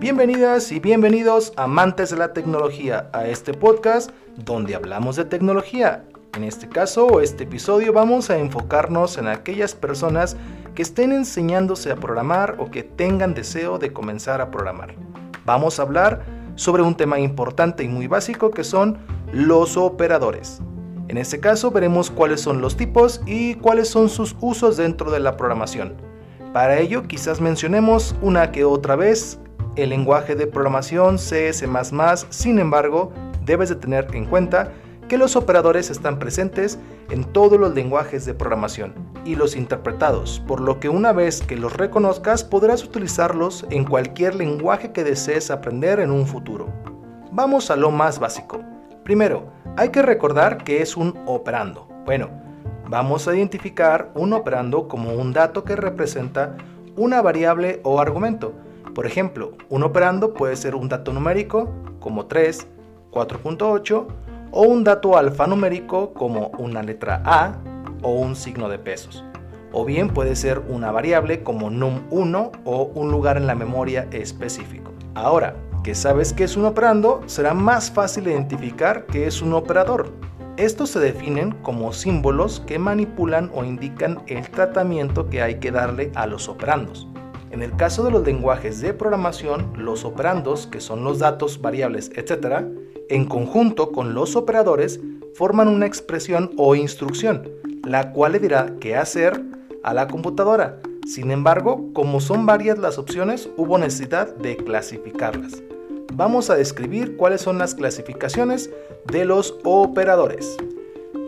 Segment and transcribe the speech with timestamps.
[0.00, 6.04] Bienvenidas y bienvenidos amantes de la tecnología a este podcast donde hablamos de tecnología.
[6.34, 10.38] En este caso o este episodio vamos a enfocarnos en aquellas personas
[10.74, 14.94] que estén enseñándose a programar o que tengan deseo de comenzar a programar.
[15.44, 16.24] Vamos a hablar
[16.54, 18.96] sobre un tema importante y muy básico que son
[19.34, 20.62] los operadores.
[21.08, 25.20] En este caso veremos cuáles son los tipos y cuáles son sus usos dentro de
[25.20, 25.92] la programación.
[26.54, 29.38] Para ello quizás mencionemos una que otra vez
[29.80, 31.68] el lenguaje de programación C, C++,
[32.30, 33.12] sin embargo,
[33.44, 34.72] debes de tener en cuenta
[35.08, 36.78] que los operadores están presentes
[37.10, 38.94] en todos los lenguajes de programación
[39.24, 44.36] y los interpretados, por lo que una vez que los reconozcas podrás utilizarlos en cualquier
[44.36, 46.68] lenguaje que desees aprender en un futuro.
[47.32, 48.60] Vamos a lo más básico.
[49.02, 51.88] Primero, hay que recordar que es un operando.
[52.04, 52.30] Bueno,
[52.88, 56.56] vamos a identificar un operando como un dato que representa
[56.96, 58.52] una variable o argumento.
[58.94, 62.66] Por ejemplo, un operando puede ser un dato numérico como 3,
[63.12, 64.06] 4.8
[64.52, 67.56] o un dato alfanumérico como una letra A
[68.02, 69.24] o un signo de pesos.
[69.72, 74.92] O bien puede ser una variable como num1 o un lugar en la memoria específico.
[75.14, 75.54] Ahora,
[75.84, 80.12] que sabes que es un operando, será más fácil identificar que es un operador.
[80.56, 86.10] Estos se definen como símbolos que manipulan o indican el tratamiento que hay que darle
[86.14, 87.09] a los operandos.
[87.50, 92.10] En el caso de los lenguajes de programación, los operandos, que son los datos, variables,
[92.14, 92.64] etc.,
[93.08, 95.00] en conjunto con los operadores,
[95.34, 97.48] forman una expresión o instrucción,
[97.84, 99.42] la cual le dirá qué hacer
[99.82, 100.80] a la computadora.
[101.06, 105.62] Sin embargo, como son varias las opciones, hubo necesidad de clasificarlas
[106.20, 108.70] vamos a describir cuáles son las clasificaciones
[109.10, 110.56] de los operadores.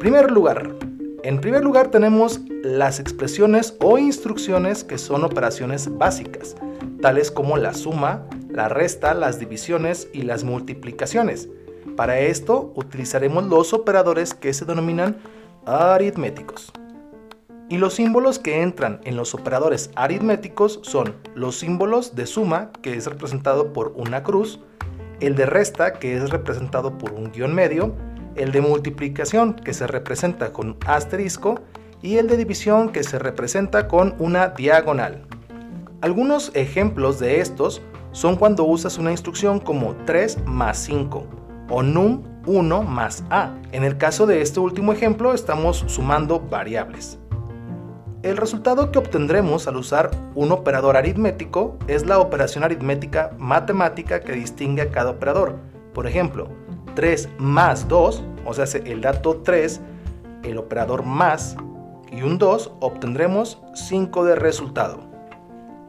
[0.00, 0.74] Primer lugar,
[1.24, 6.56] en primer lugar tenemos las expresiones o instrucciones que son operaciones básicas,
[7.00, 11.48] tales como la suma, la resta, las divisiones y las multiplicaciones.
[11.96, 15.16] Para esto utilizaremos los operadores que se denominan
[15.64, 16.72] aritméticos.
[17.68, 22.94] Y los símbolos que entran en los operadores aritméticos son los símbolos de suma, que
[22.94, 24.60] es representado por una cruz,
[25.20, 27.94] el de resta, que es representado por un guion medio,
[28.36, 31.60] el de multiplicación, que se representa con asterisco,
[32.02, 35.26] y el de división, que se representa con una diagonal.
[36.00, 41.26] Algunos ejemplos de estos son cuando usas una instrucción como 3 más 5
[41.70, 43.54] o num 1 más a.
[43.72, 47.18] En el caso de este último ejemplo estamos sumando variables.
[48.22, 54.32] El resultado que obtendremos al usar un operador aritmético es la operación aritmética matemática que
[54.32, 55.56] distingue a cada operador.
[55.92, 56.48] Por ejemplo,
[56.94, 59.80] 3 más 2, o sea, el dato 3,
[60.42, 61.56] el operador más
[62.10, 65.12] y un 2, obtendremos 5 de resultado.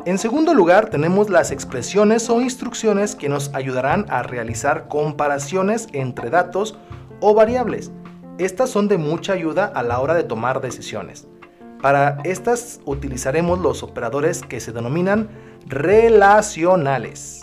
[0.05, 6.29] En segundo lugar, tenemos las expresiones o instrucciones que nos ayudarán a realizar comparaciones entre
[6.29, 6.77] datos
[7.21, 7.91] o variables.
[8.37, 11.27] Estas son de mucha ayuda a la hora de tomar decisiones.
[11.81, 15.29] Para estas utilizaremos los operadores que se denominan
[15.67, 17.41] relacionales.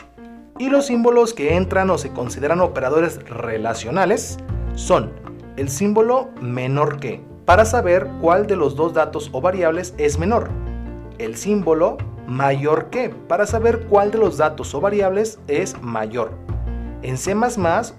[0.60, 4.36] Y los símbolos que entran o se consideran operadores relacionales
[4.74, 5.10] son
[5.56, 10.50] el símbolo menor que, para saber cuál de los dos datos o variables es menor.
[11.16, 16.32] El símbolo mayor que, para saber cuál de los datos o variables es mayor.
[17.00, 17.34] En C++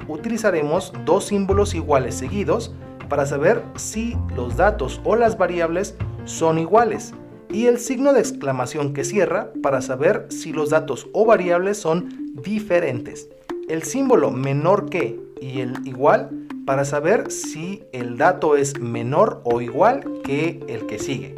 [0.08, 2.76] utilizaremos dos símbolos iguales seguidos
[3.10, 5.96] para saber si los datos o las variables
[6.26, 7.16] son iguales
[7.54, 12.34] y el signo de exclamación que cierra para saber si los datos o variables son
[12.34, 13.30] diferentes.
[13.68, 16.30] El símbolo menor que y el igual
[16.66, 21.36] para saber si el dato es menor o igual que el que sigue.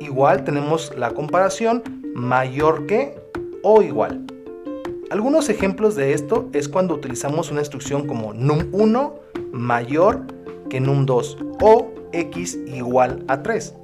[0.00, 1.82] Igual tenemos la comparación
[2.14, 3.14] mayor que
[3.62, 4.24] o igual.
[5.10, 9.12] Algunos ejemplos de esto es cuando utilizamos una instrucción como num1
[9.52, 10.22] mayor
[10.68, 13.74] que num2 o x igual a 3.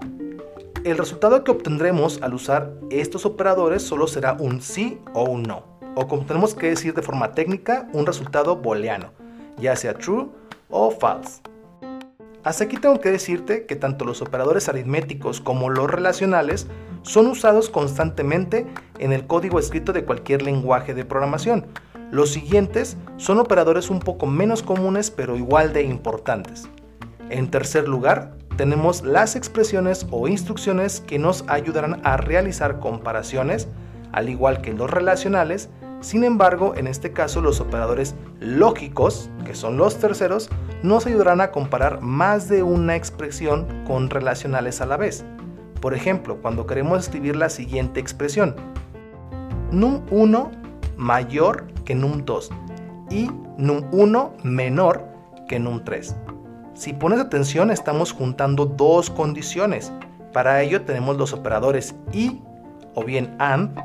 [0.85, 5.63] El resultado que obtendremos al usar estos operadores solo será un sí o un no,
[5.95, 9.13] o como tenemos que decir de forma técnica, un resultado booleano,
[9.59, 10.29] ya sea true
[10.71, 11.41] o false.
[12.43, 16.67] Hasta aquí tengo que decirte que tanto los operadores aritméticos como los relacionales
[17.03, 18.67] son usados constantemente
[18.99, 21.65] en el código escrito de cualquier lenguaje de programación.
[22.11, 26.69] Los siguientes son operadores un poco menos comunes pero igual de importantes.
[27.31, 33.67] En tercer lugar, tenemos las expresiones o instrucciones que nos ayudarán a realizar comparaciones,
[34.13, 35.69] al igual que los relacionales.
[36.01, 40.49] Sin embargo, en este caso los operadores lógicos, que son los terceros,
[40.85, 45.25] nos ayudarán a comparar más de una expresión con relacionales a la vez.
[45.81, 48.55] Por ejemplo, cuando queremos escribir la siguiente expresión,
[49.73, 50.51] num1
[50.97, 52.51] mayor que num2
[53.11, 53.27] y
[53.59, 55.05] num1 menor
[55.49, 56.15] que num3.
[56.75, 59.93] Si pones atención estamos juntando dos condiciones.
[60.33, 62.41] Para ello tenemos los operadores y
[62.95, 63.79] o bien AND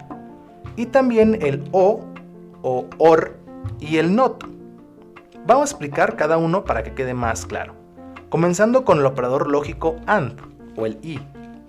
[0.76, 2.02] y también el o
[2.62, 3.38] o OR
[3.80, 4.46] y el NOT.
[5.46, 7.76] Vamos a explicar cada uno para que quede más claro.
[8.30, 10.40] Comenzando con el operador lógico AND
[10.76, 11.20] o el I.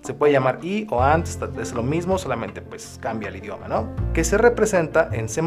[0.01, 1.25] Se puede llamar I o AND,
[1.59, 3.89] es lo mismo, solamente pues cambia el idioma, ¿no?
[4.13, 5.41] Que se representa en C++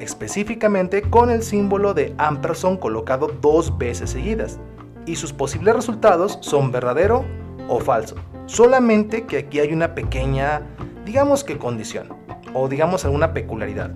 [0.00, 4.60] específicamente con el símbolo de ampersand colocado dos veces seguidas.
[5.06, 7.24] Y sus posibles resultados son verdadero
[7.68, 8.16] o falso.
[8.46, 10.62] Solamente que aquí hay una pequeña,
[11.04, 12.08] digamos que condición,
[12.52, 13.92] o digamos alguna peculiaridad.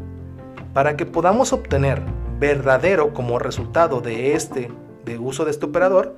[0.75, 2.03] Para que podamos obtener
[2.39, 4.71] verdadero como resultado de este,
[5.05, 6.17] de uso de este operador,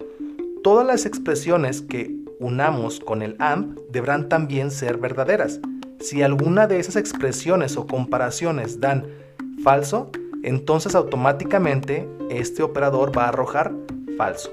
[0.62, 5.60] todas las expresiones que unamos con el AND deberán también ser verdaderas.
[6.00, 9.06] Si alguna de esas expresiones o comparaciones dan
[9.62, 10.10] falso,
[10.42, 13.72] entonces automáticamente este operador va a arrojar
[14.16, 14.50] falso.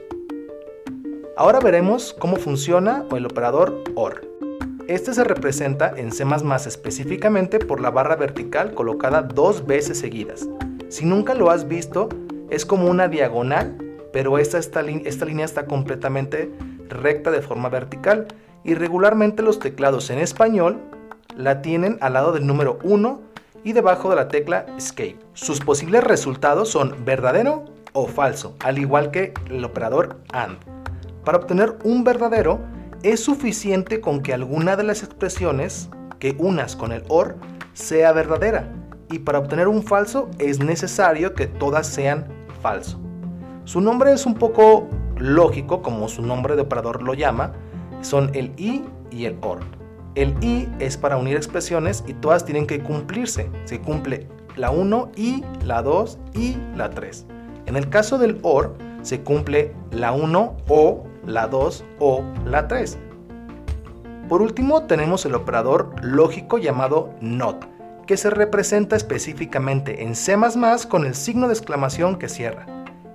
[1.40, 4.28] Ahora veremos cómo funciona el operador OR.
[4.88, 6.26] Este se representa en C++
[6.66, 10.50] específicamente por la barra vertical colocada dos veces seguidas.
[10.90, 12.10] Si nunca lo has visto,
[12.50, 13.78] es como una diagonal,
[14.12, 16.52] pero esta, esta, línea está completamente
[16.90, 18.26] recta de forma vertical
[18.64, 20.80] y regularmente los teclados en español
[21.36, 23.22] la tienen al lado del número 1
[23.64, 25.20] y debajo de la tecla Escape.
[25.34, 30.78] Sus posibles resultados son verdadero o falso, al igual que el operador AND.
[31.28, 32.62] Para obtener un verdadero,
[33.04, 35.90] es suficiente con que alguna de las expresiones
[36.20, 37.36] que unas con el OR
[37.74, 38.72] sea verdadera,
[39.12, 42.30] y para obtener un falso es necesario que todas sean
[42.62, 42.98] falso.
[43.66, 44.88] Su nombre es un poco
[45.18, 47.52] lógico, como su nombre de operador lo llama,
[48.00, 49.60] son el i y el or.
[50.16, 53.52] El i es para unir expresiones y todas tienen que cumplirse.
[53.66, 57.26] Se cumple la 1 y la 2 y la 3.
[57.66, 62.98] En el caso del or, se cumple la 1 o la 2 o la 3.
[64.28, 67.66] Por último, tenemos el operador lógico llamado NOT,
[68.08, 70.36] que se representa específicamente en C++
[70.90, 72.66] con el signo de exclamación que cierra.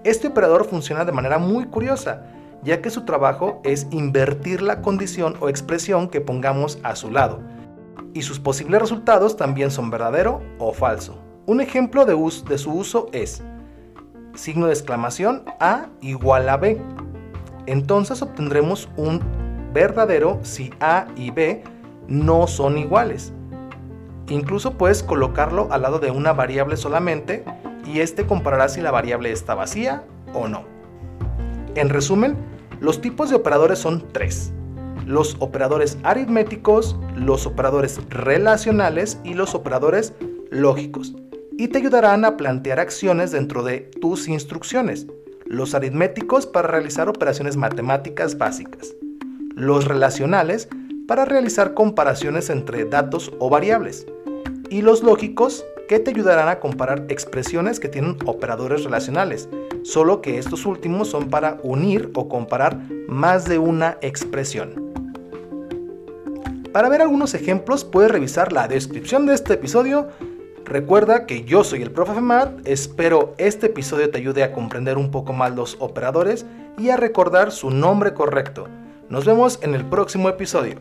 [0.04, 2.26] Este operador funciona de manera muy curiosa,
[2.62, 7.40] ya que su trabajo es invertir la condición o expresión que pongamos a su lado,
[8.14, 11.18] y sus posibles resultados también son verdadero o falso.
[11.46, 12.14] Un ejemplo de,
[12.48, 13.42] de su uso es
[14.34, 16.80] signo de exclamación A igual a B.
[17.66, 19.20] Entonces obtendremos un
[19.72, 21.62] verdadero si A y B
[22.08, 23.32] no son iguales.
[24.28, 27.44] Incluso puedes colocarlo al lado de una variable solamente
[27.86, 30.04] y este comparará si la variable está vacía
[30.34, 30.64] o no.
[31.74, 32.36] En resumen,
[32.80, 34.52] los tipos de operadores son tres.
[35.06, 40.14] Los operadores aritméticos, los operadores relacionales y los operadores
[40.50, 41.14] lógicos.
[41.58, 45.06] Y te ayudarán a plantear acciones dentro de tus instrucciones.
[45.52, 48.94] Los aritméticos para realizar operaciones matemáticas básicas.
[49.54, 50.66] Los relacionales
[51.06, 54.06] para realizar comparaciones entre datos o variables.
[54.70, 59.50] Y los lógicos que te ayudarán a comparar expresiones que tienen operadores relacionales,
[59.82, 64.90] solo que estos últimos son para unir o comparar más de una expresión.
[66.72, 70.08] Para ver algunos ejemplos puedes revisar la descripción de este episodio.
[70.64, 75.10] Recuerda que yo soy el profe Mat, espero este episodio te ayude a comprender un
[75.10, 76.46] poco más los operadores
[76.78, 78.68] y a recordar su nombre correcto.
[79.08, 80.76] Nos vemos en el próximo episodio.